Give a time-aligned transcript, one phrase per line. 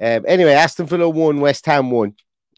[0.00, 2.14] Um, anyway, Aston Villa won, West Ham won.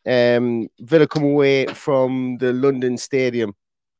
[0.06, 3.54] Um, Villa come away from the London Stadium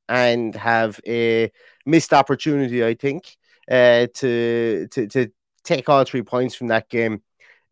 [0.09, 1.51] and have a
[1.85, 3.37] missed opportunity, I think,
[3.71, 5.29] uh, to, to to
[5.65, 7.23] take all three points from that game.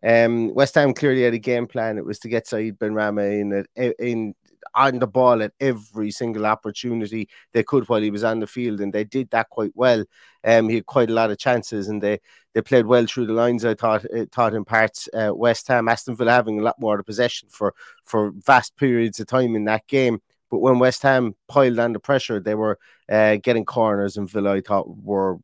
[0.04, 1.96] Um, West Ham clearly had a game plan.
[1.96, 4.34] It was to get Said Benrahma in in
[4.74, 8.80] on the ball at every single opportunity they could while he was on the field,
[8.80, 10.04] and they did that quite well.
[10.44, 12.20] Um, he had quite a lot of chances, and they
[12.54, 13.64] they played well through the lines.
[13.64, 15.08] I thought uh, thought in parts.
[15.12, 18.76] Uh, West Ham, Aston Villa having a lot more of the possession for for vast
[18.76, 20.20] periods of time in that game.
[20.50, 22.78] But when West Ham piled under pressure, they were
[23.10, 25.38] uh, getting corners, and Villa I thought were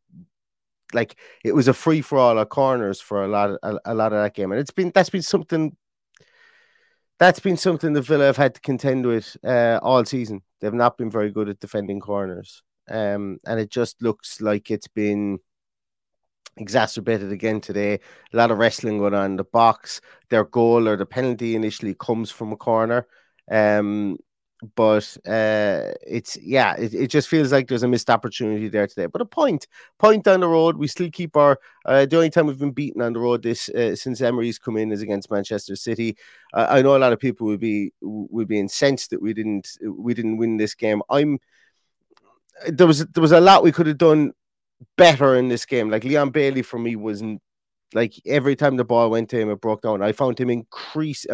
[0.93, 3.95] like it was a free for all of corners for a lot of, a, a,
[3.95, 5.77] lot of that game, and it's been that's been something
[7.21, 10.43] that's been something the Villa have had to contend with uh, all season.
[10.61, 14.89] They've not been very good at defending corners, um, and it just looks like it's
[14.89, 15.39] been
[16.57, 18.01] exacerbated again today.
[18.33, 20.01] A lot of wrestling going on in the box.
[20.31, 23.07] Their goal or the penalty initially comes from a corner.
[23.51, 24.17] Um,
[24.75, 29.07] but uh, it's yeah, it, it just feels like there's a missed opportunity there today.
[29.07, 29.67] But a point,
[29.99, 31.59] point down the road, we still keep our.
[31.85, 34.77] Uh, the only time we've been beaten on the road this uh, since Emery's come
[34.77, 36.17] in is against Manchester City.
[36.53, 40.15] I know a lot of people would be would be incensed that we didn't we
[40.15, 41.03] didn't win this game.
[41.09, 41.39] I'm
[42.69, 44.33] there was there was a lot we could have done
[44.97, 45.91] better in this game.
[45.91, 47.41] Like Leon Bailey for me wasn't
[47.95, 50.03] like every time the ball went to him, it broke down.
[50.03, 51.27] I found him increase,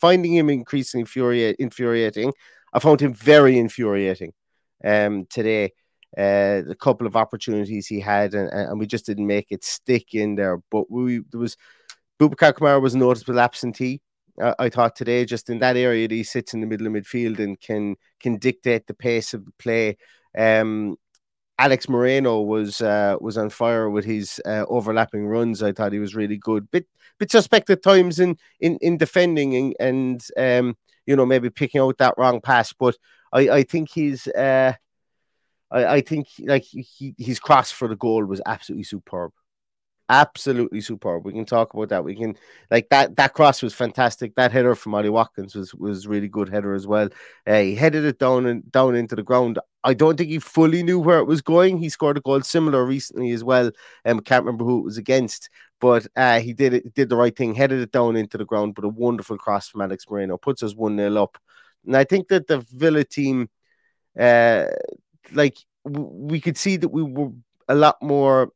[0.00, 2.32] finding him increasingly infuriating.
[2.72, 4.32] I found him very infuriating
[4.84, 5.72] um, today.
[6.16, 10.34] Uh, couple of opportunities he had, and, and we just didn't make it stick in
[10.34, 10.60] there.
[10.68, 11.56] But we there was
[12.18, 14.02] Boubacar Kamara was a noticeable absentee.
[14.40, 16.92] Uh, I thought today, just in that area, that he sits in the middle of
[16.92, 19.96] midfield and can can dictate the pace of the play.
[20.36, 20.96] Um,
[21.58, 25.62] Alex Moreno was uh, was on fire with his uh, overlapping runs.
[25.62, 26.70] I thought he was really good.
[26.70, 26.86] Bit
[27.20, 30.76] bit suspect at times in in, in defending and, and um,
[31.06, 32.72] you know, maybe picking out that wrong pass.
[32.72, 32.96] But
[33.32, 34.74] I, I think he's, uh,
[35.70, 39.32] I, I think like he, his cross for the goal was absolutely superb
[40.10, 41.24] absolutely superb.
[41.24, 42.04] We can talk about that.
[42.04, 42.36] We can
[42.70, 43.16] like that.
[43.16, 44.34] That cross was fantastic.
[44.34, 47.08] That header from Ollie Watkins was was really good header as well.
[47.46, 49.58] Uh, he headed it down and down into the ground.
[49.84, 51.78] I don't think he fully knew where it was going.
[51.78, 53.70] He scored a goal similar recently as well.
[54.04, 55.48] Um, can't remember who it was against,
[55.80, 56.94] but uh, he did it.
[56.94, 57.54] Did the right thing.
[57.54, 58.74] Headed it down into the ground.
[58.74, 61.38] But a wonderful cross from Alex Moreno puts us one 0 up.
[61.86, 63.48] And I think that the Villa team,
[64.18, 64.66] uh,
[65.32, 67.30] like we could see that we were
[67.68, 68.52] a lot more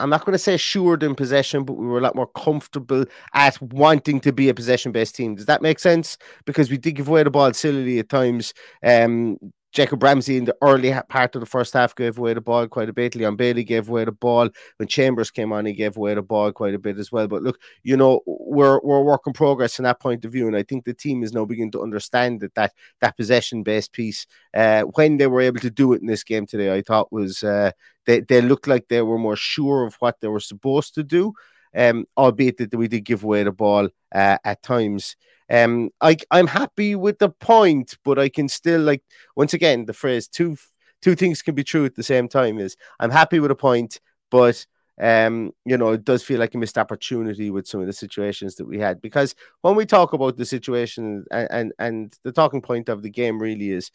[0.00, 3.04] I'm not going to say assured in possession, but we were a lot more comfortable
[3.34, 5.34] at wanting to be a possession based team.
[5.34, 6.18] Does that make sense?
[6.44, 8.54] Because we did give away the ball sillily at times.
[8.84, 9.38] Um,
[9.72, 12.88] Jacob Ramsey in the early part of the first half gave away the ball quite
[12.88, 13.14] a bit.
[13.14, 14.48] Leon Bailey gave away the ball.
[14.78, 17.28] When Chambers came on, he gave away the ball quite a bit as well.
[17.28, 20.46] But look, you know, we're we're a work in progress from that point of view.
[20.46, 23.92] And I think the team is now beginning to understand that that, that possession based
[23.92, 27.12] piece, uh, when they were able to do it in this game today, I thought
[27.12, 27.72] was uh,
[28.06, 31.34] they, they looked like they were more sure of what they were supposed to do.
[31.74, 35.16] Um, albeit that we did give away the ball uh, at times.
[35.50, 39.02] Um, I I'm happy with the point, but I can still like
[39.36, 40.56] once again the phrase two
[41.00, 44.00] two things can be true at the same time is I'm happy with a point,
[44.30, 44.66] but
[45.00, 48.56] um, you know, it does feel like a missed opportunity with some of the situations
[48.56, 49.00] that we had.
[49.00, 53.10] Because when we talk about the situation and and, and the talking point of the
[53.10, 53.90] game really is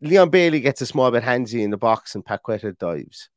[0.00, 3.30] Leon Bailey gets a small bit handsy in the box and Paqueta dives.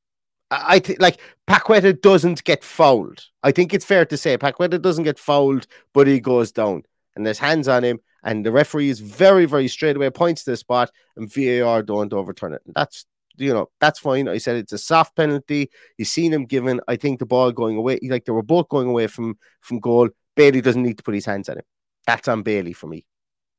[0.51, 3.25] I, think like Paqueta doesn't get fouled.
[3.44, 6.84] I think it's fair to say Paqueta doesn't get fouled, but he goes down
[7.16, 10.51] and there's hands on him, and the referee is very, very straight away points to
[10.51, 12.62] the spot, and VAR don't overturn it.
[12.74, 13.06] That's
[13.38, 14.28] you know, that's fine.
[14.28, 15.69] I said it's a soft penalty.
[15.98, 16.81] You've seen him given.
[16.88, 20.10] I think the ball going away, like they were both going away from from goal.
[20.36, 21.63] Bailey doesn't need to put his hands on him.
[22.06, 23.06] That's on Bailey for me.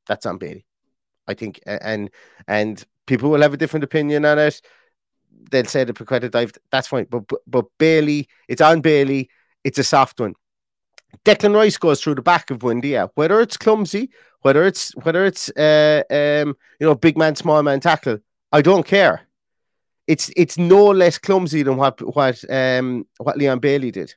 [0.07, 0.65] That's on Bailey.
[1.27, 2.09] I think, and
[2.47, 4.61] and people will have a different opinion on it.
[5.49, 6.53] They'll say the Paqueta dive.
[6.71, 9.29] That's fine, but, but but Bailey, it's on Bailey.
[9.63, 10.33] It's a soft one.
[11.25, 13.09] Declan Rice goes through the back of Buendia.
[13.15, 14.11] Whether it's clumsy,
[14.41, 18.19] whether it's whether it's uh, um, you know big man, small man tackle,
[18.51, 19.27] I don't care
[20.11, 24.13] it's it's no less clumsy than what what um what Leon Bailey did.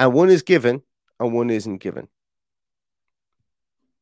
[0.00, 0.82] And one is given
[1.20, 2.08] and one isn't given.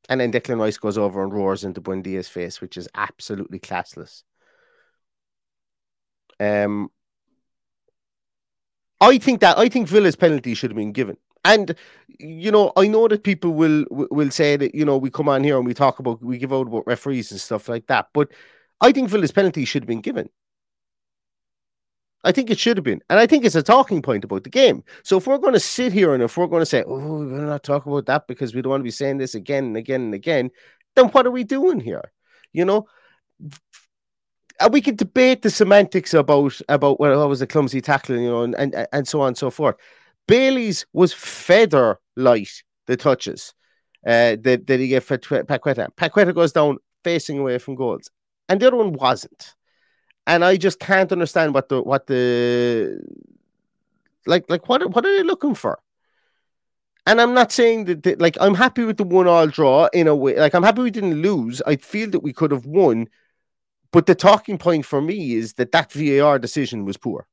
[0.08, 4.22] And then Declan Rice goes over and roars into Buendia's face, which is absolutely classless.
[6.40, 6.90] Um
[9.00, 11.16] I think that I think Villa's penalty should have been given.
[11.44, 11.74] And
[12.18, 15.44] you know, I know that people will will say that you know we come on
[15.44, 18.30] here and we talk about we give out about referees and stuff like that, but
[18.80, 20.28] I think Villa's penalty should have been given.
[22.24, 23.00] I think it should have been.
[23.08, 24.82] And I think it's a talking point about the game.
[25.04, 27.46] So if we're going to sit here and if we're going to say, oh, we're
[27.46, 30.00] not talking about that because we don't want to be saying this again and again
[30.02, 30.50] and again,
[30.96, 32.10] then what are we doing here?
[32.52, 32.88] You know?
[34.70, 38.42] We can debate the semantics about about well, what was a clumsy tackling, you know,
[38.42, 39.76] and, and and so on and so forth.
[40.26, 43.54] Bailey's was feather light the touches
[44.06, 45.88] uh, that, that he gave for Paqueta.
[45.96, 48.10] Paqueta goes down facing away from goals,
[48.48, 49.54] and the other one wasn't
[50.26, 53.00] and I just can't understand what the what the
[54.26, 55.78] like like what what are they looking for?
[57.08, 60.08] And I'm not saying that, that like I'm happy with the one all draw in
[60.08, 60.36] a way.
[60.36, 61.62] Like I'm happy we didn't lose.
[61.66, 63.08] I feel that we could have won,
[63.96, 67.26] but the talking point for me is that that VAR decision was poor.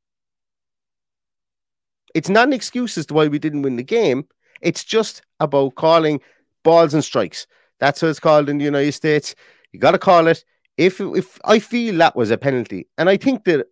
[2.16, 4.30] It's not an excuse as to why we didn't win the game.
[4.62, 6.22] It's just about calling
[6.64, 7.48] balls and strikes.
[7.82, 9.36] That's what it's called in the United States.
[9.74, 10.46] You got to call it
[10.78, 13.68] if if I feel that was a penalty, and I think that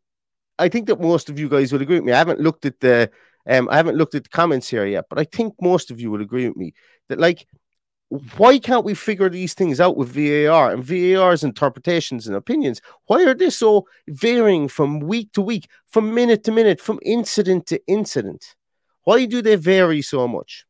[0.60, 2.12] I think that most of you guys would agree with me.
[2.12, 3.10] I haven't looked at the
[3.50, 6.12] um, I haven't looked at the comments here yet, but I think most of you
[6.12, 6.74] would agree with me
[7.08, 7.48] that like
[8.36, 12.82] why can't we figure these things out with VAR and VAR's interpretations and opinions?
[13.06, 17.68] Why are they so varying from week to week, from minute to minute, from incident
[17.68, 18.56] to incident?
[19.06, 20.66] Why do they vary so much?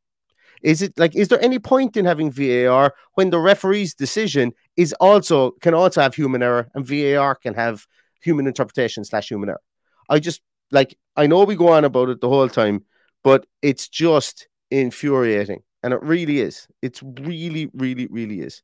[0.61, 4.93] Is it like is there any point in having VAR when the referee's decision is
[4.99, 7.87] also can also have human error and VAR can have
[8.21, 9.61] human interpretation slash human error?
[10.09, 12.85] I just like I know we go on about it the whole time,
[13.23, 15.63] but it's just infuriating.
[15.83, 16.67] And it really is.
[16.81, 18.61] It's really, really, really is.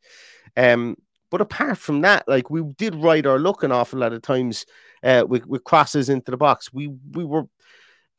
[0.56, 0.98] Um,
[1.30, 4.66] but apart from that, like we did ride our luck an awful lot of times
[5.04, 6.72] uh, with, with crosses into the box.
[6.72, 7.44] We we were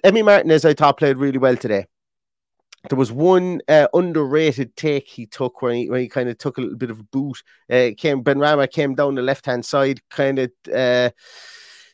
[0.04, 1.86] Emi Martinez, I thought played really well today
[2.88, 6.58] there was one uh, underrated take he took when he, where he kind of took
[6.58, 7.42] a little bit of a boot.
[7.70, 11.10] Uh, came Benrahma came down the left hand side, kind of uh,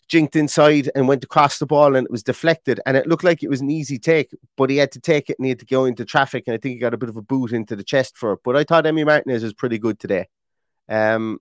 [0.08, 2.80] jinked inside and went across the ball, and it was deflected.
[2.86, 5.38] And it looked like it was an easy take, but he had to take it
[5.38, 6.44] and he had to go into traffic.
[6.46, 8.40] And I think he got a bit of a boot into the chest for it.
[8.44, 10.28] But I thought Emi Martinez was pretty good today.
[10.88, 11.38] Um,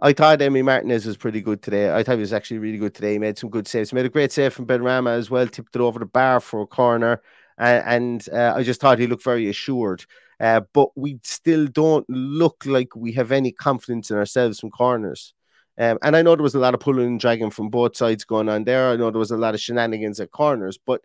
[0.00, 1.92] I thought Emi Martinez was pretty good today.
[1.92, 3.14] I thought he was actually really good today.
[3.14, 3.90] He made some good saves.
[3.90, 6.60] He made a great save from Benrahma as well, tipped it over the bar for
[6.62, 7.20] a corner.
[7.58, 10.04] And uh, I just thought he looked very assured.
[10.38, 15.34] Uh, but we still don't look like we have any confidence in ourselves from corners.
[15.78, 18.24] Um, and I know there was a lot of pulling and dragging from both sides
[18.24, 18.90] going on there.
[18.90, 21.02] I know there was a lot of shenanigans at corners, but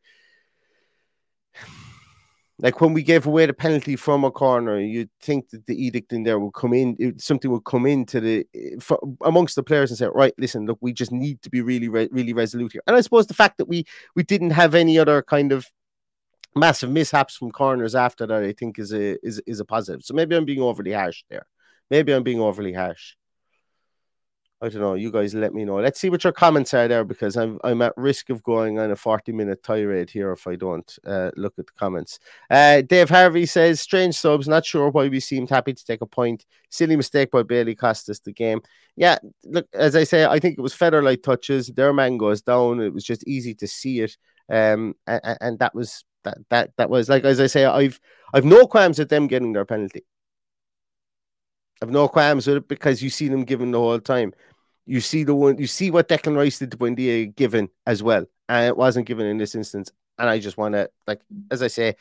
[2.59, 6.13] like when we gave away the penalty from a corner, you'd think that the edict
[6.13, 8.47] in there would come in, it, something would come into the
[8.79, 11.89] for, amongst the players and say, right, listen, look, we just need to be really,
[11.89, 12.83] really resolute here.
[12.87, 15.67] And I suppose the fact that we we didn't have any other kind of
[16.55, 20.03] massive mishaps from corners after that, I think is a is is a positive.
[20.03, 21.45] So maybe I'm being overly harsh there.
[21.91, 23.15] Maybe I'm being overly harsh.
[24.63, 24.93] I don't know.
[24.93, 25.75] You guys let me know.
[25.75, 28.91] Let's see what your comments are there because I'm I'm at risk of going on
[28.91, 32.17] a 40 minute tirade here if I don't uh, look at the comments.
[32.49, 34.47] Uh, Dave Harvey says strange subs.
[34.47, 36.45] Not sure why we seemed happy to take a point.
[36.69, 38.61] Silly mistake by Bailey cost us the game.
[38.95, 41.67] Yeah, look as I say, I think it was feather light touches.
[41.67, 42.79] Their man goes down.
[42.79, 44.15] It was just easy to see it.
[44.49, 47.99] Um, and, and that was that that that was like as I say, I've
[48.33, 50.05] I've no qualms at them getting their penalty.
[51.81, 54.33] I've no qualms with it because you see them given the whole time.
[54.85, 58.25] You see the one, you see what Declan Rice did to Buendia given as well,
[58.49, 59.91] and it wasn't given in this instance.
[60.17, 61.95] And I just want to, like, as I say,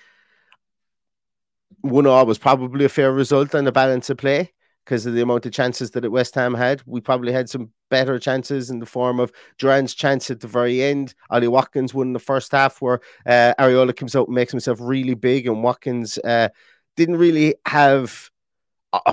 [1.80, 4.52] one all was probably a fair result on the balance of play
[4.84, 6.82] because of the amount of chances that West Ham had.
[6.86, 10.82] We probably had some better chances in the form of Duran's chance at the very
[10.82, 11.14] end.
[11.30, 14.78] Ollie Watkins won in the first half where uh, Areola comes out and makes himself
[14.80, 16.48] really big, and Watkins uh,
[16.96, 18.30] didn't really have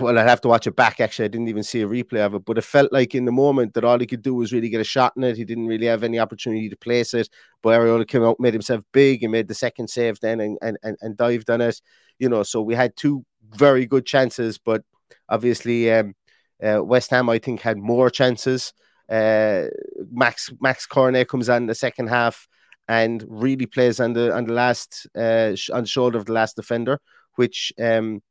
[0.01, 0.99] well, I'd have to watch it back.
[0.99, 3.31] Actually, I didn't even see a replay of it, but it felt like in the
[3.31, 5.37] moment that all he could do was really get a shot in it.
[5.37, 7.29] He didn't really have any opportunity to place it.
[7.61, 10.77] But Areola came out, made himself big, and made the second save then, and and
[10.83, 11.81] and, and dived on it.
[12.17, 14.83] You know, so we had two very good chances, but
[15.29, 16.13] obviously, um,
[16.61, 18.73] uh, West Ham I think had more chances.
[19.09, 19.65] Uh,
[20.11, 22.47] Max Max Cornet comes on in the second half
[22.89, 26.57] and really plays on the on the last uh, on the shoulder of the last
[26.57, 26.99] defender,
[27.35, 28.21] which um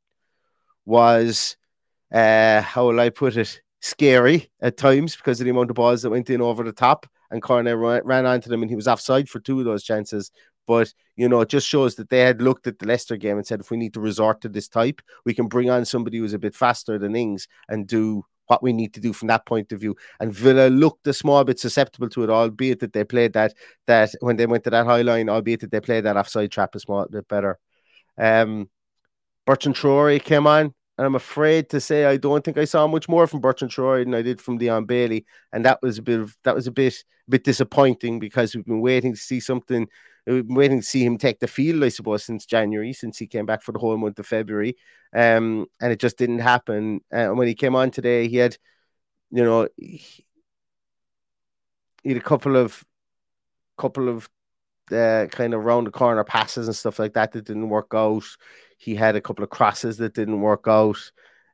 [0.89, 1.55] was,
[2.11, 6.01] uh, how will I put it, scary at times because of the amount of balls
[6.01, 7.05] that went in over the top.
[7.31, 10.31] And Cornet ran, ran onto them and he was offside for two of those chances.
[10.67, 13.45] But, you know, it just shows that they had looked at the Leicester game and
[13.45, 16.33] said, if we need to resort to this type, we can bring on somebody who's
[16.33, 19.71] a bit faster than Ings and do what we need to do from that point
[19.71, 19.95] of view.
[20.19, 23.53] And Villa looked a small bit susceptible to it, albeit that they played that
[23.85, 26.73] that when they went to that high line, albeit that they played that offside trap
[26.75, 27.59] a small bit better.
[28.17, 28.69] Um,
[29.45, 30.73] Bertrand Traore came on.
[30.99, 34.03] And I'm afraid to say I don't think I saw much more from Bertrand Traore
[34.03, 36.73] than I did from Leon Bailey, and that was a bit of, that was a
[36.73, 36.93] bit
[37.25, 39.87] a bit disappointing because we've been waiting to see something.
[40.27, 43.27] We've been waiting to see him take the field, I suppose, since January, since he
[43.27, 44.75] came back for the whole month of February,
[45.15, 46.99] um, and it just didn't happen.
[47.11, 48.57] And uh, when he came on today, he had,
[49.31, 50.25] you know, he,
[52.03, 52.83] he had a couple of
[53.77, 54.29] couple of
[54.91, 58.23] uh, kind of round the corner passes and stuff like that that didn't work out.
[58.77, 61.11] He had a couple of crosses that didn't work out.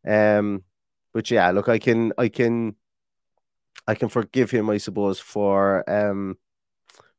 [0.07, 0.63] Um,
[1.13, 2.75] but yeah, look, I can, I can,
[3.87, 6.37] I can forgive him, I suppose, for um,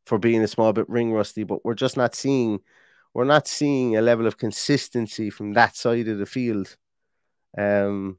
[0.04, 1.44] for being a small bit ring rusty.
[1.44, 2.60] But we're just not seeing,
[3.14, 6.76] we're not seeing a level of consistency from that side of the field.
[7.56, 8.18] Um,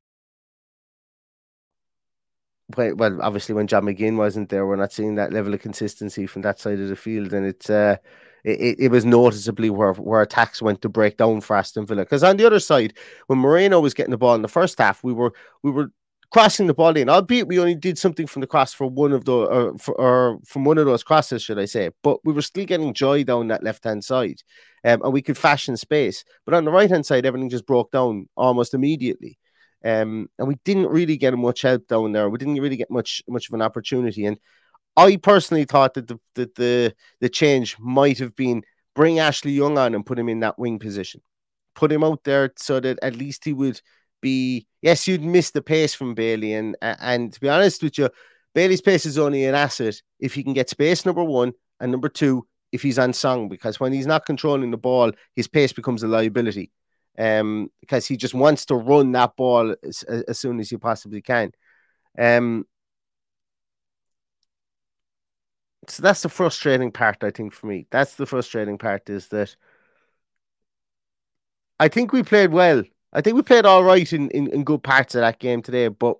[2.77, 6.41] well, obviously when John McGinn wasn't there, we're not seeing that level of consistency from
[6.43, 7.97] that side of the field, and it's uh,
[8.43, 12.03] it, it was noticeably where where attacks went to break down for Aston Villa.
[12.03, 12.93] Because on the other side,
[13.27, 15.91] when Moreno was getting the ball in the first half, we were we were
[16.31, 19.25] crossing the ball in, albeit we only did something from the cross for one of
[19.25, 21.91] the or, for, or from one of those crosses, should I say?
[22.03, 24.41] But we were still getting joy down that left hand side,
[24.83, 26.23] um, and we could fashion space.
[26.45, 29.37] But on the right hand side, everything just broke down almost immediately.
[29.83, 32.29] Um, and we didn't really get much help down there.
[32.29, 34.25] We didn't really get much much of an opportunity.
[34.25, 34.37] And
[34.95, 38.63] I personally thought that the the the change might have been
[38.95, 41.21] bring Ashley Young on and put him in that wing position,
[41.75, 43.81] put him out there so that at least he would
[44.21, 44.67] be.
[44.81, 48.09] Yes, you'd miss the pace from Bailey, and and to be honest with you,
[48.53, 51.05] Bailey's pace is only an asset if he can get space.
[51.05, 54.77] Number one and number two, if he's on song, because when he's not controlling the
[54.77, 56.71] ball, his pace becomes a liability
[57.17, 61.21] um, because he just wants to run that ball as, as soon as he possibly
[61.21, 61.51] can.
[62.17, 62.65] Um,
[65.87, 67.87] so that's the frustrating part, I think, for me.
[67.91, 69.55] That's the frustrating part is that
[71.79, 72.83] I think we played well.
[73.11, 75.87] I think we played all right in, in, in good parts of that game today,
[75.89, 76.17] but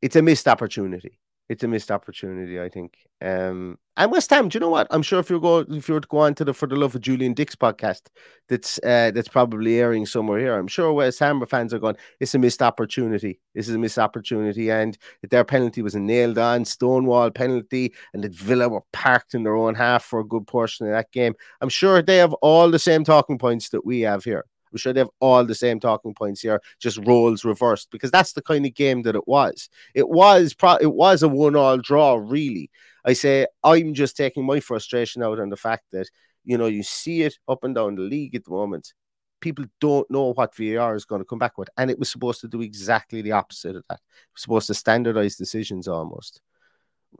[0.00, 2.96] it's a missed opportunity it's a missed opportunity, I think.
[3.20, 4.86] Um, and West Ham, do you know what?
[4.90, 6.76] I'm sure if you go if you were to go on to the For the
[6.76, 8.08] Love of Julian Dicks podcast,
[8.48, 10.58] that's uh, that's probably airing somewhere here.
[10.58, 13.40] I'm sure West Ham fans are going, it's a missed opportunity.
[13.54, 14.98] This is a missed opportunity, and
[15.30, 19.56] their penalty was a nailed on Stonewall penalty, and that Villa were parked in their
[19.56, 21.34] own half for a good portion of that game.
[21.60, 24.44] I'm sure they have all the same talking points that we have here.
[24.74, 28.42] We should have all the same talking points here, just roles reversed because that's the
[28.42, 29.70] kind of game that it was.
[29.94, 32.70] It was pro- it was a one-all draw, really.
[33.04, 36.10] I say I'm just taking my frustration out on the fact that
[36.44, 38.92] you know you see it up and down the league at the moment.
[39.40, 42.40] People don't know what VAR is going to come back with, and it was supposed
[42.40, 44.00] to do exactly the opposite of that.
[44.34, 46.40] Supposed to standardize decisions almost,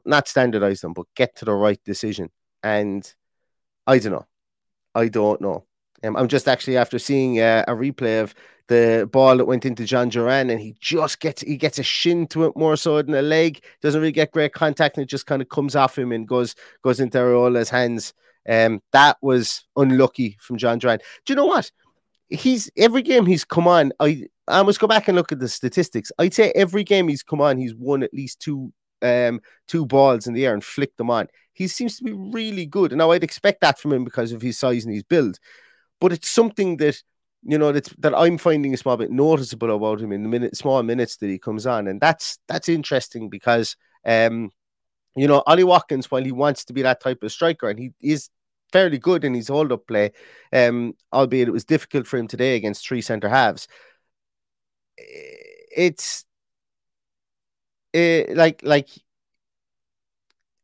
[0.05, 2.31] not standardize them, but get to the right decision.
[2.63, 3.09] And
[3.87, 4.25] I don't know.
[4.95, 5.65] I don't know.
[6.03, 8.35] Um, I'm just actually after seeing uh, a replay of
[8.67, 12.27] the ball that went into Jhon Duran, and he just gets he gets a shin
[12.27, 13.63] to it more so than a leg.
[13.81, 16.55] Doesn't really get great contact, and it just kind of comes off him and goes
[16.83, 18.13] goes into Areola's hands.
[18.47, 20.99] Um, that was unlucky from Jhon Duran.
[21.25, 21.71] Do you know what?
[22.29, 23.91] He's every game he's come on.
[23.99, 26.11] I I must go back and look at the statistics.
[26.17, 30.25] I'd say every game he's come on, he's won at least two um two balls
[30.25, 31.27] in the air and flicked them on.
[31.53, 34.41] He seems to be really good, and now I'd expect that from him because of
[34.41, 35.39] his size and his build.
[36.05, 37.01] But it's something that
[37.41, 40.55] you know that's that I'm finding a small bit noticeable about him in the minute
[40.55, 44.51] small minutes that he comes on, and that's that's interesting because um
[45.15, 47.91] you know Ollie Watkins, while he wants to be that type of striker, and he
[48.03, 48.29] is
[48.71, 50.11] fairly good in his hold up play,
[50.53, 53.67] um, albeit it was difficult for him today against three centre halves.
[55.75, 56.23] It's
[57.93, 58.89] it, like like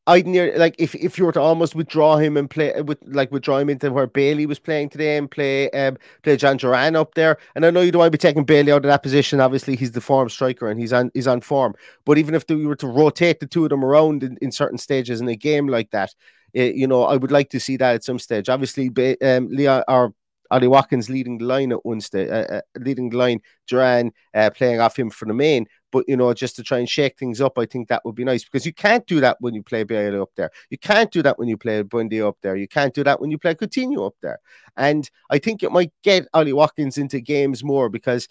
[0.07, 3.31] I'd near like if, if you were to almost withdraw him and play with like
[3.31, 7.13] withdraw him into where Bailey was playing today and play um play Jhon Duran up
[7.13, 7.37] there.
[7.55, 9.39] And I know you don't want to be taking Bailey out of that position.
[9.39, 11.75] Obviously, he's the form striker and he's on he's on form.
[12.03, 14.79] But even if we were to rotate the two of them around in, in certain
[14.79, 16.15] stages in a game like that,
[16.53, 18.49] it, you know, I would like to see that at some stage.
[18.49, 18.87] Obviously,
[19.21, 20.15] um, Leon or
[20.51, 24.49] Ollie Watkins leading the line at one stage, uh, uh, leading the line, Duran uh,
[24.51, 25.65] playing off him for the main.
[25.91, 28.23] But you know, just to try and shake things up, I think that would be
[28.23, 30.51] nice because you can't do that when you play Bailey up there.
[30.69, 32.55] You can't do that when you play Bundy up there.
[32.55, 34.39] You can't do that when you play Coutinho up there.
[34.77, 38.27] And I think it might get Ollie Watkins into games more because,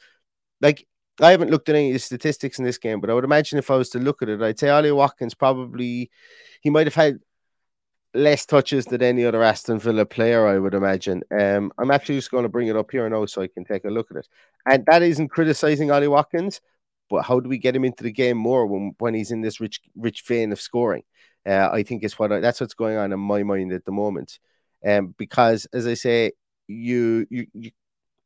[0.61, 0.87] like,
[1.21, 3.59] I haven't looked at any of the statistics in this game, but I would imagine
[3.59, 6.11] if I was to look at it, I'd say Ollie Watkins probably
[6.63, 7.19] he might have had
[8.15, 11.23] less touches than any other Aston Villa player, I would imagine.
[11.31, 13.85] Um, I'm actually just going to bring it up here now so I can take
[13.85, 14.29] a look at it.
[14.67, 16.61] And that isn't criticizing Ollie Watkins,
[17.09, 19.61] but how do we get him into the game more when, when he's in this
[19.61, 21.03] rich rich vein of scoring?
[21.47, 23.93] Uh, I think is what I, that's what's going on in my mind at the
[23.93, 24.39] moment.
[24.87, 26.33] Um, because as I say,
[26.67, 27.71] you you, you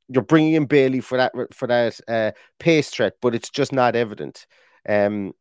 [0.09, 3.97] you're bringing in Bailey for that for that uh, pace threat, but it's just not
[3.97, 4.47] evident.
[4.89, 5.33] Um,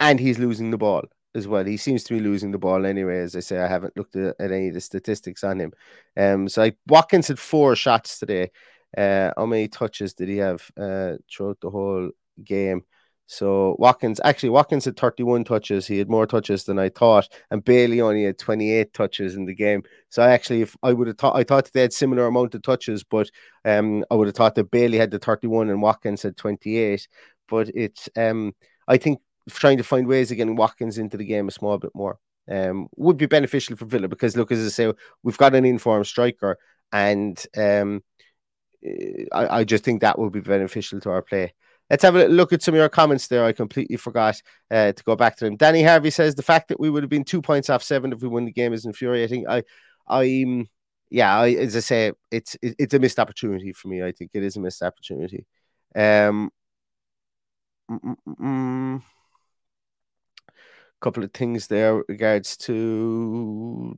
[0.00, 1.64] and he's losing the ball as well.
[1.64, 3.18] He seems to be losing the ball anyway.
[3.18, 5.72] As I say, I haven't looked at, at any of the statistics on him.
[6.16, 8.50] Um, so I, Watkins had four shots today.
[8.96, 12.10] Uh, how many touches did he have uh, throughout the whole
[12.44, 12.82] game?
[13.26, 15.86] So Watkins actually Watkins had 31 touches.
[15.86, 19.54] He had more touches than I thought, and Bailey only had 28 touches in the
[19.54, 19.82] game.
[20.10, 22.62] So I actually, if I would have thought, I thought they had similar amount of
[22.62, 23.30] touches, but
[23.64, 27.08] um, I would have thought that Bailey had the 31 and Watkins had 28.
[27.48, 28.52] But it's um,
[28.86, 29.20] I think
[29.50, 32.18] trying to find ways of getting Watkins into the game a small bit more
[32.50, 36.06] um, would be beneficial for Villa because look, as I say, we've got an informed
[36.06, 36.58] striker,
[36.92, 38.02] and um,
[39.32, 41.54] I, I just think that would be beneficial to our play.
[41.90, 43.44] Let's have a look at some of your comments there.
[43.44, 45.56] I completely forgot uh, to go back to them.
[45.56, 48.22] Danny Harvey says the fact that we would have been two points off seven if
[48.22, 49.46] we won the game is infuriating.
[49.48, 49.64] I,
[50.06, 50.66] I'm,
[51.10, 54.02] yeah, I, as I say, it's it, it's a missed opportunity for me.
[54.02, 55.46] I think it is a missed opportunity.
[55.94, 56.50] Um,
[57.90, 59.02] mm, mm, mm,
[61.04, 63.94] couple of things there regards to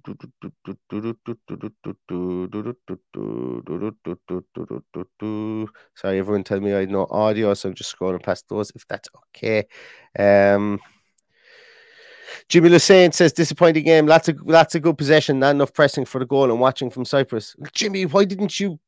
[5.94, 9.08] sorry everyone tell me i know audio so i'm just scrolling past those if that's
[9.28, 9.64] okay
[10.18, 10.80] um
[12.48, 14.06] Jimmy Lusain says disappointing game.
[14.06, 17.04] Lots of lots of good possession, not enough pressing for the goal and watching from
[17.04, 17.56] Cyprus.
[17.72, 18.78] Jimmy, why didn't you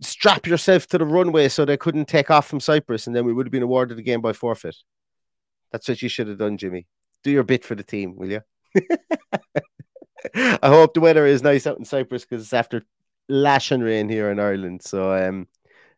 [0.00, 3.32] strap yourself to the runway so they couldn't take off from Cyprus and then we
[3.32, 4.76] would have been awarded the game by forfeit?
[5.70, 6.86] That's what you should have done, Jimmy
[7.22, 8.40] do your bit for the team, will you?
[10.34, 12.84] I hope the weather is nice out in Cyprus because it's after
[13.28, 14.82] lashing rain here in Ireland.
[14.82, 15.48] So um,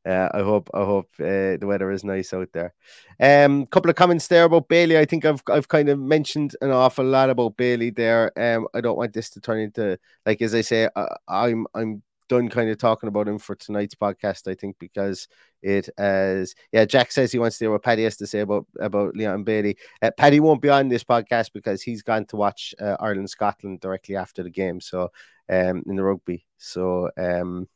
[0.05, 2.75] uh, I hope I hope uh, the weather is nice out there.
[3.21, 4.99] Um, couple of comments there about Bailey.
[4.99, 8.33] I think I've I've kind of mentioned an awful lot about Bailey there.
[8.39, 12.03] Um, I don't want this to turn into like as I say, I, I'm I'm
[12.29, 14.49] done kind of talking about him for tonight's podcast.
[14.51, 15.29] I think because
[15.63, 18.67] it as yeah, Jack says he wants to hear what Paddy has to say about
[18.81, 19.77] about Leon Bailey.
[20.01, 23.81] Uh, Paddy won't be on this podcast because he's gone to watch uh, Ireland Scotland
[23.81, 24.81] directly after the game.
[24.81, 25.11] So
[25.49, 27.69] um, in the rugby, so um,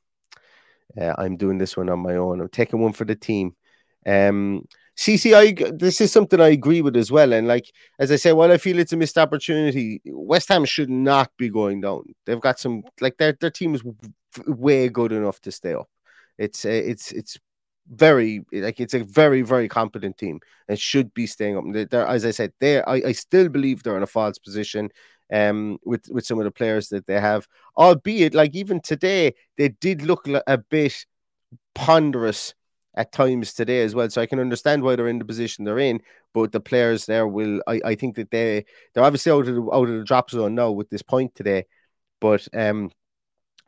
[1.01, 2.41] uh, I'm doing this one on my own.
[2.41, 3.55] I'm taking one for the team.
[4.07, 7.33] Um, CCI, this is something I agree with as well.
[7.35, 10.89] And like as I say, while I feel it's a missed opportunity, West Ham should
[10.89, 12.15] not be going down.
[12.25, 13.83] They've got some like their their team is
[14.46, 15.88] way good enough to stay up.
[16.38, 17.38] It's it's it's
[17.88, 21.64] very like it's a very very competent team and should be staying up.
[21.90, 24.90] They're, as I said, they I, I still believe they're in a false position
[25.33, 27.46] um with with some of the players that they have,
[27.77, 31.07] albeit like even today they did look a bit
[31.75, 32.55] ponderous
[32.94, 34.09] at times today as well.
[34.09, 36.01] So I can understand why they're in the position they're in,
[36.33, 39.62] but the players there will I, I think that they they're obviously out of the
[39.72, 41.66] out of the drop zone now with this point today,
[42.20, 42.90] but um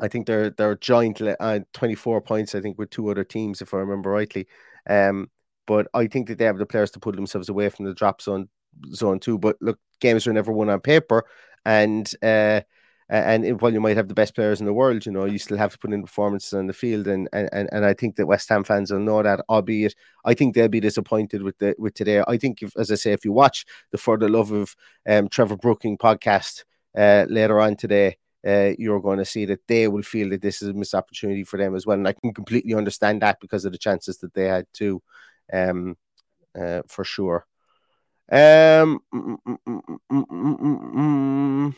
[0.00, 3.74] I think they're they're joint uh, 24 points, I think, with two other teams, if
[3.74, 4.46] I remember rightly.
[4.88, 5.30] Um,
[5.66, 8.22] but I think that they have the players to pull themselves away from the drop
[8.22, 8.48] zone
[8.94, 9.38] zone too.
[9.38, 11.24] But look, games are never won on paper,
[11.64, 12.61] and uh,
[13.11, 15.56] and while you might have the best players in the world, you know, you still
[15.56, 18.48] have to put in performances on the field, and and and I think that West
[18.50, 19.40] Ham fans will know that.
[19.48, 22.22] Albeit, I think they'll be disappointed with the with today.
[22.28, 24.76] I think, if, as I say, if you watch the For the Love of
[25.08, 26.64] um, Trevor Brooking podcast
[26.96, 30.62] uh, later on today, uh, you're going to see that they will feel that this
[30.62, 31.96] is a missed opportunity for them as well.
[31.96, 35.03] And I can completely understand that because of the chances that they had too,
[35.53, 35.96] um,
[36.59, 37.46] uh, for sure.
[38.31, 41.74] Um, mm, mm, mm,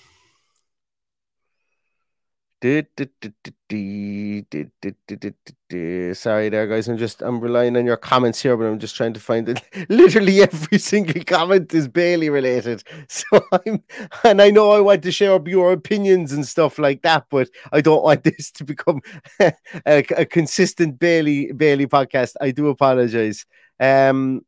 [6.15, 6.89] Sorry there, guys.
[6.89, 9.63] I'm just I'm relying on your comments here, but I'm just trying to find it.
[9.89, 12.83] Literally every single comment is Bailey related.
[13.09, 13.83] So I'm
[14.25, 17.81] and I know I want to share your opinions and stuff like that, but I
[17.81, 19.01] don't want this to become
[19.41, 19.55] a,
[19.87, 22.35] a consistent Bailey Bailey podcast.
[22.41, 23.47] I do apologize.
[23.79, 24.43] Um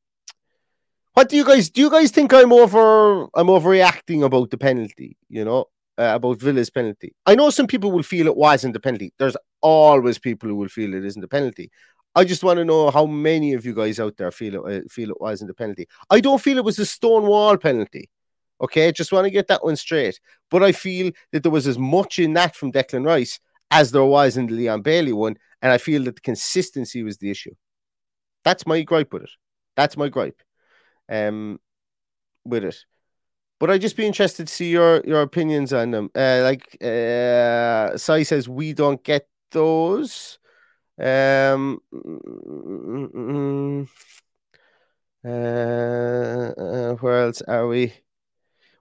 [1.15, 5.17] what do you guys do you guys think I'm over I'm overreacting about the penalty,
[5.31, 5.67] you know?
[5.99, 7.15] Uh, about Villa's penalty.
[7.27, 9.13] I know some people will feel it wasn't a penalty.
[9.19, 11.71] There's always people who will feel it isn't a penalty.
[12.15, 14.89] I just want to know how many of you guys out there feel it uh,
[14.91, 15.89] feel it wasn't a penalty.
[16.11, 18.11] I don't feel it was a stonewall penalty.
[18.61, 20.21] Okay, just want to get that one straight.
[20.51, 24.05] But I feel that there was as much in that from Declan Rice as there
[24.05, 27.55] was in the Leon Bailey one, and I feel that the consistency was the issue.
[28.45, 29.31] That's my gripe with it.
[29.77, 30.41] That's my gripe.
[31.09, 31.59] Um,
[32.45, 32.77] with it.
[33.63, 36.11] But I'd just be interested to see your your opinions on them.
[36.17, 40.41] Uh, like uh, Sai says, we don't get those.
[40.99, 41.81] Um,
[45.25, 47.95] uh, uh, where else are we?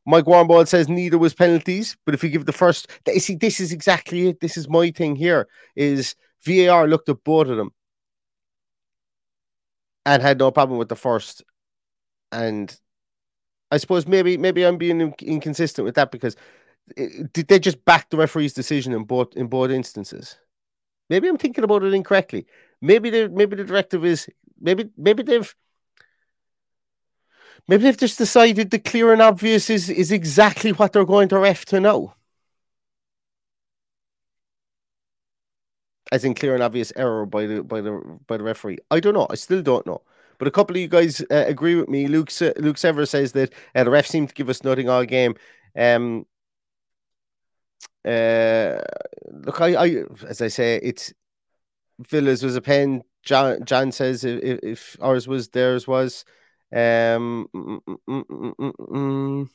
[0.07, 2.87] Mike Warmball says neither was penalties, but if you give the first,
[3.19, 4.39] see, this is exactly it.
[4.39, 5.47] This is my thing here.
[5.75, 7.69] Is VAR looked at both of them
[10.07, 11.43] and had no problem with the first,
[12.31, 12.75] and
[13.71, 16.35] I suppose maybe maybe I'm being inconsistent with that because
[16.97, 20.37] it, did they just back the referee's decision in both in both instances?
[21.09, 22.45] Maybe I'm thinking about it incorrectly.
[22.81, 24.29] Maybe the maybe the directive is
[24.59, 25.55] maybe maybe they've
[27.67, 31.39] maybe they've just decided the clear and obvious is is exactly what they're going to
[31.39, 32.13] ref to know.
[36.11, 38.79] As in clear and obvious error by the by the by the referee.
[38.91, 39.27] I don't know.
[39.29, 40.01] I still don't know.
[40.41, 42.07] But a couple of you guys uh, agree with me.
[42.07, 45.35] Luke Luke Sever says that uh, the ref seemed to give us nothing all game.
[45.77, 46.25] Um,
[48.03, 48.81] uh,
[49.29, 51.13] look, I, I, as I say, it's
[52.09, 53.03] Villa's was a pen.
[53.21, 56.25] John, John says if, if ours was, theirs was.
[56.73, 59.47] Um, mm, mm,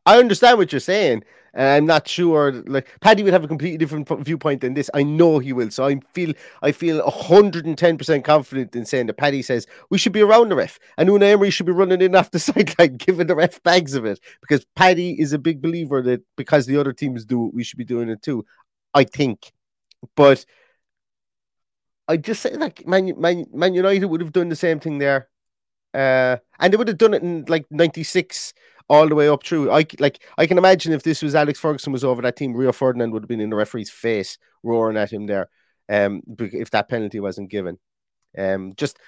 [0.06, 1.22] I understand what you're saying,
[1.52, 2.52] and I'm not sure.
[2.66, 4.88] Like Paddy would have a completely different viewpoint than this.
[4.94, 5.70] I know he will.
[5.70, 10.12] So I feel I feel 110 percent confident in saying that Paddy says we should
[10.12, 13.26] be around the ref, and Unai Emery should be running in off the sideline, giving
[13.26, 16.94] the ref bags of it, because Paddy is a big believer that because the other
[16.94, 18.46] teams do it, we should be doing it too.
[18.94, 19.52] I think,
[20.16, 20.46] but
[22.08, 25.28] I just say like Man, Man, Man United would have done the same thing there,
[25.94, 28.54] uh, and they would have done it in like '96
[28.88, 29.70] all the way up through.
[29.70, 32.72] I like I can imagine if this was Alex Ferguson was over that team, Rio
[32.72, 35.50] Ferdinand would have been in the referee's face, roaring at him there.
[35.90, 37.78] Um, if that penalty wasn't given,
[38.36, 38.98] um, just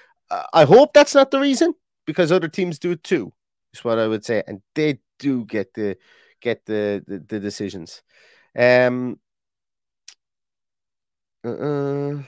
[0.52, 1.74] I hope that's not the reason
[2.06, 3.32] because other teams do it too.
[3.72, 5.96] Is what I would say, and they do get the
[6.40, 8.02] get the the, the decisions.
[8.56, 9.18] Um.
[11.42, 12.22] Uh,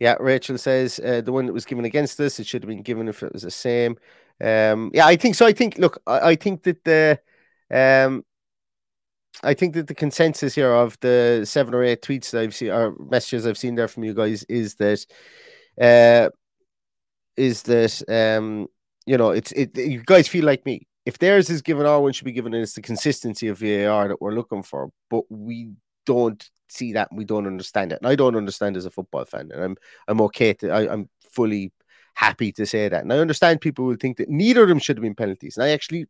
[0.00, 2.82] yeah, Rachel says uh, the one that was given against us, it should have been
[2.82, 3.96] given if it was the same.
[4.42, 5.46] Um, yeah, I think so.
[5.46, 7.20] I think look, I, I think that the
[7.70, 8.24] um,
[9.42, 12.70] I think that the consensus here of the seven or eight tweets that I've seen
[12.70, 15.04] or messages I've seen there from you guys is that
[15.78, 16.30] uh,
[17.36, 18.68] is that um,
[19.04, 20.86] you know it's it you guys feel like me.
[21.04, 24.08] If theirs is given, our one should be given, and it's the consistency of VAR
[24.08, 24.90] that we're looking for.
[25.10, 25.72] But we
[26.06, 27.98] don't see that we don't understand it.
[28.00, 29.76] And I don't understand as a football fan, and I'm
[30.08, 31.72] I'm okay to I, I'm fully
[32.14, 33.02] happy to say that.
[33.02, 35.56] And I understand people will think that neither of them should have been penalties.
[35.56, 36.06] And I actually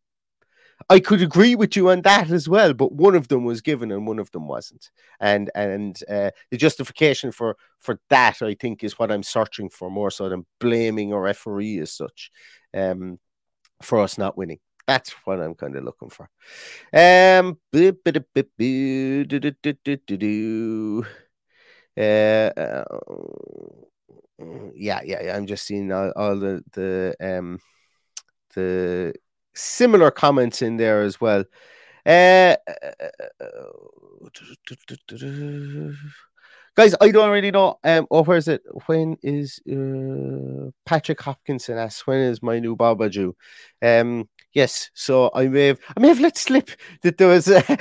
[0.89, 3.91] I could agree with you on that as well, but one of them was given
[3.91, 4.89] and one of them wasn't.
[5.19, 9.89] And and uh, the justification for for that, I think, is what I'm searching for
[9.89, 12.31] more so than blaming a referee as such
[12.73, 13.19] um,
[13.81, 14.59] for us not winning.
[14.87, 16.29] That's what I'm kind of looking for.
[16.93, 17.57] Um,
[21.97, 22.83] uh,
[24.75, 25.35] yeah, yeah, yeah.
[25.35, 27.59] I'm just seeing all, all the the um
[28.55, 29.13] the
[29.53, 31.43] similar comments in there as well.
[32.05, 32.55] Uh,
[36.75, 37.77] guys, I don't really know.
[37.83, 38.61] Um, oh, where is it?
[38.87, 43.33] When is uh, Patrick Hopkinson asks when is my new Babaju?
[43.81, 44.89] Um, yes.
[44.93, 46.69] So I may have I may have let slip
[47.03, 47.47] that there was.
[47.47, 47.61] Uh,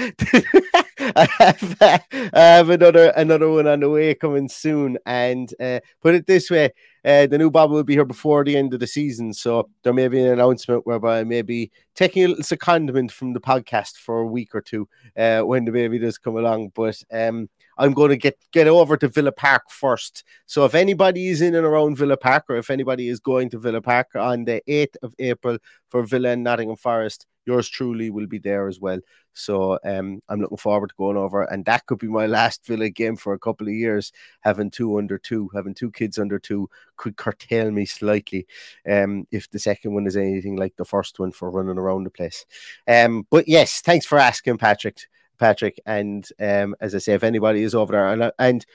[1.17, 4.99] I have, uh, I have another another one on the way coming soon.
[5.07, 6.71] And uh, put it this way,
[7.05, 9.93] uh, the new Bob will be here before the end of the season, so there
[9.93, 13.97] may be an announcement whereby I may be taking a little secondment from the podcast
[13.97, 16.73] for a week or two uh, when the baby does come along.
[16.75, 17.49] But um,
[17.81, 20.23] I'm going to get get over to Villa Park first.
[20.45, 23.59] So if anybody is in and around Villa Park, or if anybody is going to
[23.59, 25.57] Villa Park on the 8th of April
[25.89, 28.99] for Villa and Nottingham Forest, yours truly will be there as well.
[29.33, 32.91] So um, I'm looking forward to going over, and that could be my last Villa
[32.91, 34.13] game for a couple of years.
[34.41, 38.47] Having two under two, having two kids under two, could curtail me slightly.
[38.87, 42.11] Um, if the second one is anything like the first one for running around the
[42.11, 42.45] place.
[42.87, 44.99] Um, but yes, thanks for asking, Patrick.
[45.41, 48.67] Patrick, and um, as I say, if anybody is over there, and and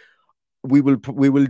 [0.63, 1.47] we will we will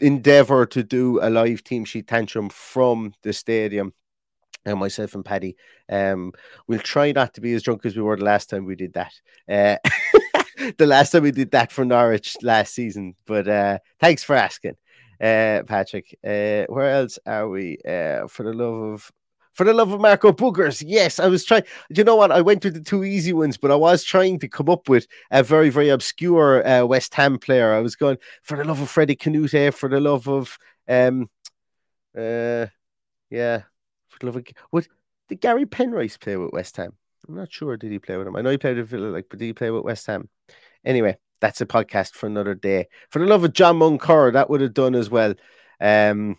[0.00, 3.94] endeavor to do a live team sheet tantrum from the stadium
[4.66, 5.56] and myself and Paddy.
[5.88, 6.32] Um,
[6.68, 8.92] we'll try not to be as drunk as we were the last time we did
[8.94, 9.12] that.
[9.48, 9.76] Uh,
[10.78, 13.14] the last time we did that for Norwich last season.
[13.26, 14.76] But uh, thanks for asking,
[15.20, 16.18] uh, Patrick.
[16.22, 17.78] Uh, where else are we?
[17.78, 19.12] Uh, for the love of
[19.56, 20.84] for the love of Marco Boogers.
[20.86, 21.64] Yes, I was trying.
[21.88, 22.30] You know what?
[22.30, 25.06] I went with the two easy ones, but I was trying to come up with
[25.30, 27.72] a very, very obscure uh, West Ham player.
[27.72, 31.30] I was going for the love of Freddie Kanouté, for the love of um,
[32.16, 32.66] uh,
[33.30, 33.62] yeah,
[34.22, 34.88] would
[35.28, 36.92] did Gary Penrice play with West Ham?
[37.26, 37.76] I'm not sure.
[37.76, 38.36] Did he play with him?
[38.36, 40.28] I know he played with Villa, like, but did he play with West Ham?
[40.84, 42.86] Anyway, that's a podcast for another day.
[43.10, 45.34] For the love of John Moncur, that would have done as well.
[45.80, 46.36] Um,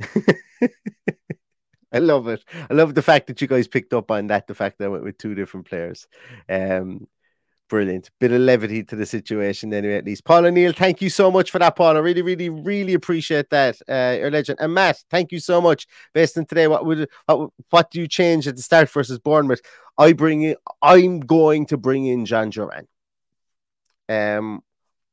[1.92, 2.44] I love it.
[2.70, 4.46] I love the fact that you guys picked up on that.
[4.46, 6.06] The fact that I went with two different players.
[6.48, 7.08] Um,
[7.70, 8.10] Brilliant.
[8.18, 10.24] Bit of levity to the situation, anyway, at least.
[10.24, 11.96] Paul O'Neill, thank you so much for that, Paul.
[11.96, 13.80] I really, really, really appreciate that.
[13.88, 14.58] Uh, your legend.
[14.60, 15.86] And Matt, thank you so much.
[16.12, 19.60] Based on today, what would what, what do you change at the start versus Bournemouth?
[19.96, 22.88] I bring in, I'm going to bring in Jhon Duran.
[24.08, 24.64] Um,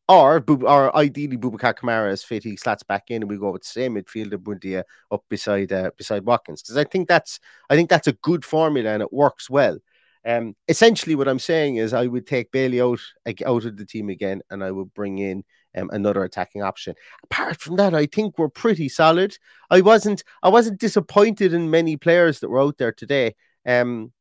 [0.09, 2.43] or, or ideally, Boubacar Kamara is fit.
[2.43, 5.91] He slats back in, and we go with the same midfielder Buendia up beside uh,
[5.97, 7.39] beside Watkins because I think that's
[7.69, 9.77] I think that's a good formula and it works well.
[10.25, 12.99] Um, essentially, what I'm saying is, I would take Bailey out
[13.45, 15.43] out of the team again, and I would bring in
[15.75, 16.95] um, another attacking option.
[17.23, 19.37] Apart from that, I think we're pretty solid.
[19.69, 23.35] I wasn't I wasn't disappointed in many players that were out there today.
[23.65, 24.11] Um,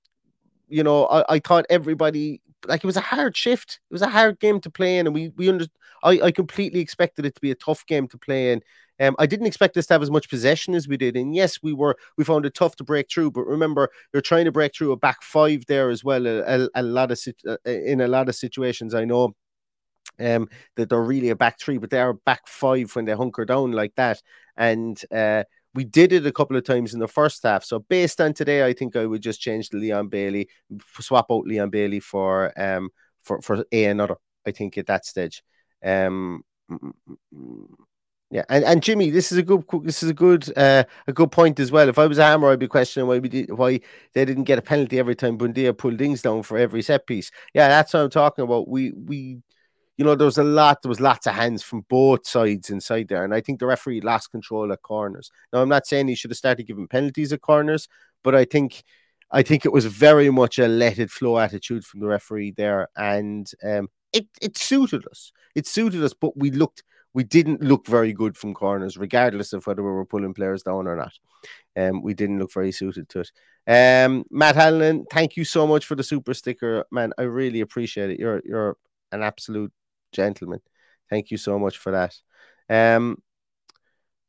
[0.68, 3.81] you know, I, I thought everybody like it was a hard shift.
[3.91, 5.67] It was a hard game to play in, and we we under
[6.03, 8.63] I, I completely expected it to be a tough game to play in.
[8.99, 11.63] Um, I didn't expect us to have as much possession as we did, and yes,
[11.63, 13.31] we were we found it tough to break through.
[13.33, 16.27] But remember, you're trying to break through a back five there as well.
[16.27, 19.35] A, a, a lot of uh, in a lot of situations, I know
[20.19, 23.45] um, that they're really a back three, but they are back five when they hunker
[23.45, 24.23] down like that.
[24.57, 25.45] And uh,
[25.77, 27.62] we did it a couple of times in the first half.
[27.65, 30.49] So based on today, I think I would just change Leon Bailey,
[31.01, 32.91] swap out Leon Bailey for um
[33.23, 34.17] for for a another.
[34.47, 35.43] I think at that stage.
[35.85, 37.67] Um, mm, mm, mm,
[38.31, 41.31] yeah, and, and Jimmy, this is a good this is a good uh, a good
[41.31, 41.89] point as well.
[41.89, 43.81] If I was a hammer, I'd be questioning why we did why
[44.15, 47.31] they didn't get a penalty every time Buendia pulled things down for every set piece.
[47.55, 48.69] Yeah, that's what I'm talking about.
[48.69, 49.43] We we
[49.97, 53.09] you know, there was a lot, there was lots of hands from both sides inside
[53.09, 53.25] there.
[53.25, 55.31] And I think the referee lost control at corners.
[55.53, 57.89] Now I'm not saying he should have started giving penalties at corners,
[58.23, 58.83] but I think
[59.31, 62.89] I think it was very much a let it flow attitude from the referee there.
[62.97, 65.33] And um it, it suited us.
[65.55, 66.83] It suited us, but we looked
[67.17, 70.87] we didn't look very good from corners, regardless of whether we were pulling players down
[70.87, 71.15] or not.
[71.75, 73.31] Um, we didn't look very suited to it.
[73.67, 77.15] Um, Matt Hanlon, thank you so much for the super sticker, man.
[77.17, 78.21] I really appreciate it.
[78.21, 78.77] You're you're
[79.13, 79.73] an absolute
[80.12, 80.61] gentleman.
[81.11, 82.16] Thank you so much for that.
[82.69, 83.23] Um,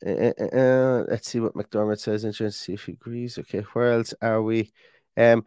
[0.05, 2.23] uh, uh, uh, let's see what McDermott says.
[2.23, 3.37] Insurance, see if he agrees.
[3.39, 4.71] Okay, where else are we?
[5.15, 5.43] Um,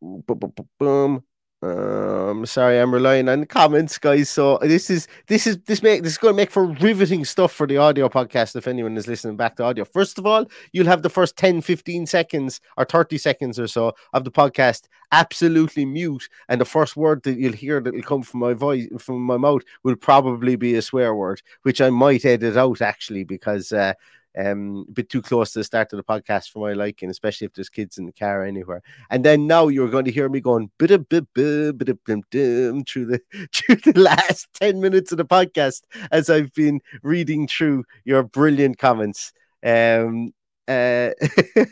[0.00, 1.24] boom, boom, boom.
[1.64, 4.28] Um, I'm sorry, I'm relying on comments, guys.
[4.28, 7.52] So this is this is this make this is going to make for riveting stuff
[7.52, 8.54] for the audio podcast.
[8.54, 11.62] If anyone is listening back to audio, first of all, you'll have the first 10,
[11.62, 16.96] 15 seconds or 30 seconds or so of the podcast absolutely mute, and the first
[16.96, 20.56] word that you'll hear that will come from my voice from my mouth will probably
[20.56, 23.94] be a swear word, which I might edit out actually because uh,
[24.36, 27.46] um, a bit too close to the start of the podcast for my liking, especially
[27.46, 28.82] if there's kids in the car anywhere.
[29.10, 33.06] And then now you're going to hear me going bit of bit bit bit through
[33.06, 33.20] the
[33.52, 38.78] through the last ten minutes of the podcast as I've been reading through your brilliant
[38.78, 39.32] comments.
[39.64, 40.32] Um,
[40.66, 41.10] uh,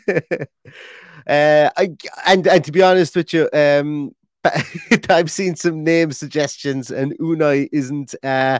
[1.27, 1.89] uh, I,
[2.25, 4.15] and and to be honest with you, um,
[5.09, 8.59] I've seen some name suggestions, and Unai isn't uh,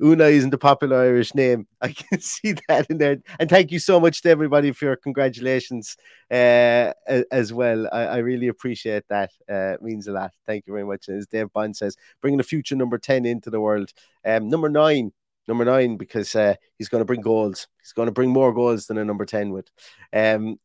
[0.00, 1.66] Unai isn't a popular Irish name.
[1.80, 3.18] I can see that in there.
[3.38, 5.96] And thank you so much to everybody for your congratulations
[6.30, 6.92] uh,
[7.30, 7.88] as well.
[7.92, 9.30] I, I, really appreciate that.
[9.50, 10.32] Uh, it means a lot.
[10.46, 11.08] Thank you very much.
[11.08, 13.92] as Dave Bond says, bringing the future number 10 into the world.
[14.24, 15.12] Um, number nine,
[15.46, 17.68] number nine, because uh, he's going to bring goals.
[17.80, 19.70] He's going to bring more goals than a number 10 would.
[20.12, 20.58] Um,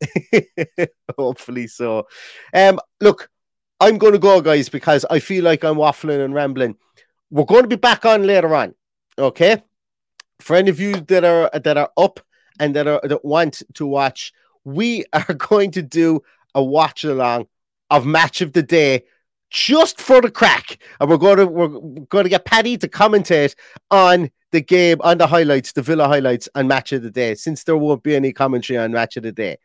[1.17, 2.07] hopefully so.
[2.53, 3.29] Um, look,
[3.79, 6.77] I'm going to go, guys, because I feel like I'm waffling and rambling.
[7.29, 8.73] We're going to be back on later on.
[9.17, 9.63] Okay.
[10.39, 12.19] For any of you that are that are up
[12.59, 16.21] and that are that want to watch, we are going to do
[16.53, 17.47] a watch along
[17.89, 19.03] of match of the day
[19.49, 20.77] just for the crack.
[20.99, 21.67] And we're going to we're
[22.05, 23.55] going to get Paddy to commentate
[23.89, 27.63] on the game, on the highlights, the Villa highlights and match of the day, since
[27.63, 29.57] there won't be any commentary on match of the day.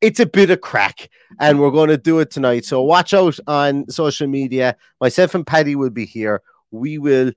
[0.00, 1.08] It's a bit of crack,
[1.40, 2.64] and we're going to do it tonight.
[2.64, 4.76] So watch out on social media.
[5.00, 6.42] Myself and Paddy will be here.
[6.72, 7.32] We will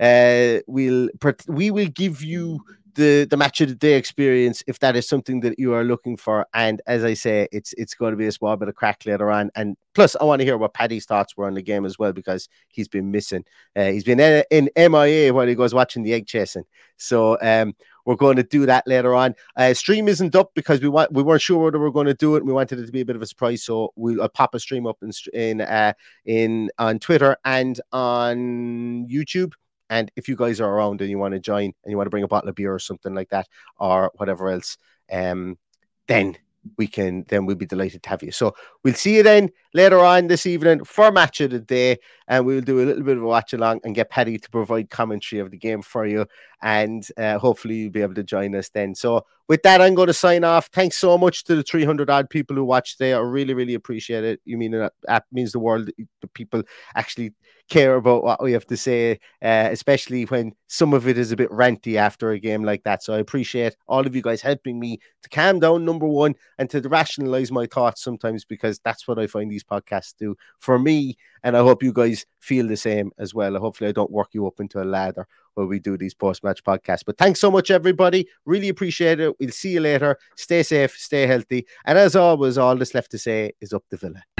[0.00, 1.08] uh, we'll
[1.48, 2.60] we will give you
[2.94, 6.16] the the match of the day experience if that is something that you are looking
[6.16, 6.46] for.
[6.54, 9.30] And as I say, it's it's going to be a small bit of crack later
[9.30, 9.50] on.
[9.54, 12.12] And plus, I want to hear what Paddy's thoughts were on the game as well
[12.12, 13.44] because he's been missing.
[13.76, 16.64] Uh, he's been in, in, MIA while he goes watching the egg chasing.
[16.96, 19.34] So um, we're going to do that later on.
[19.56, 22.14] Uh, stream isn't up because we want we weren't sure whether we were going to
[22.14, 22.44] do it.
[22.44, 24.60] We wanted it to be a bit of a surprise, so we'll I'll pop a
[24.60, 25.92] stream up in in uh,
[26.24, 29.52] in on Twitter and on YouTube.
[29.90, 32.10] And if you guys are around and you want to join and you want to
[32.10, 33.48] bring a bottle of beer or something like that
[33.78, 34.78] or whatever else,
[35.12, 35.58] um,
[36.06, 36.38] then
[36.76, 38.32] we can then we'll be delighted to have you.
[38.32, 41.98] So we'll see you then later on this evening for match of the day,
[42.28, 44.90] and we'll do a little bit of a watch along and get Paddy to provide
[44.90, 46.26] commentary of the game for you,
[46.62, 48.94] and uh, hopefully you'll be able to join us then.
[48.94, 50.68] So with that, I'm going to sign off.
[50.68, 53.14] Thanks so much to the 300 odd people who watched today.
[53.14, 54.40] I really, really appreciate it.
[54.44, 55.90] You mean that means the world.
[56.20, 56.62] The people
[56.94, 57.34] actually
[57.68, 61.36] care about what we have to say, uh, especially when some of it is a
[61.36, 63.02] bit ranty after a game like that.
[63.02, 66.70] So I appreciate all of you guys helping me to calm down, number one, and
[66.70, 71.16] to rationalize my thoughts sometimes because that's what I find these podcasts do for me.
[71.42, 73.58] And I hope you guys feel the same as well.
[73.58, 76.62] Hopefully, I don't work you up into a ladder where we do these post match
[76.64, 77.04] podcasts.
[77.04, 78.28] But thanks so much, everybody.
[78.44, 79.38] Really appreciate it.
[79.38, 80.18] We'll see you later.
[80.36, 81.66] Stay safe, stay healthy.
[81.84, 84.39] And as always, all that's left to say is up the villa.